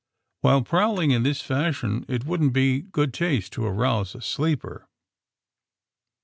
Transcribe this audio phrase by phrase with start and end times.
[0.39, 4.87] While prowling in this fashion it wouldn't be good taste to arouse a sleeper."